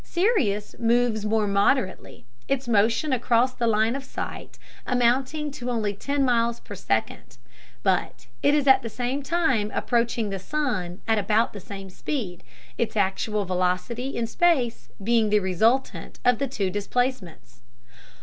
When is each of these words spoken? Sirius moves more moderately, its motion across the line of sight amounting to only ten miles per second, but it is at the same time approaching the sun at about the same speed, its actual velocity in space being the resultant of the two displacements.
Sirius 0.03 0.73
moves 0.79 1.25
more 1.25 1.45
moderately, 1.45 2.25
its 2.47 2.67
motion 2.67 3.13
across 3.13 3.53
the 3.53 3.67
line 3.67 3.95
of 3.95 4.03
sight 4.03 4.57
amounting 4.87 5.51
to 5.51 5.69
only 5.69 5.93
ten 5.93 6.25
miles 6.25 6.59
per 6.59 6.73
second, 6.73 7.37
but 7.83 8.25
it 8.41 8.55
is 8.55 8.65
at 8.67 8.81
the 8.81 8.89
same 8.89 9.21
time 9.21 9.69
approaching 9.75 10.31
the 10.31 10.39
sun 10.39 11.01
at 11.07 11.19
about 11.19 11.53
the 11.53 11.59
same 11.59 11.91
speed, 11.91 12.41
its 12.79 12.97
actual 12.97 13.45
velocity 13.45 14.17
in 14.17 14.25
space 14.25 14.89
being 15.03 15.29
the 15.29 15.39
resultant 15.39 16.17
of 16.25 16.39
the 16.39 16.47
two 16.47 16.71
displacements. 16.71 17.61